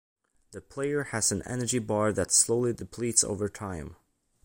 The 0.49 0.61
player 0.61 1.03
has 1.13 1.31
an 1.31 1.43
energy 1.43 1.77
bar 1.77 2.11
that 2.11 2.31
slowly 2.31 2.73
depletes 2.73 3.23
over 3.23 3.47
time. 3.47 3.97